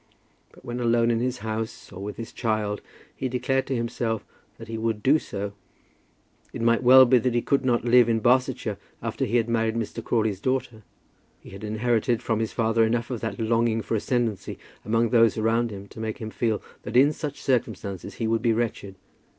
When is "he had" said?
9.25-9.47, 11.43-11.63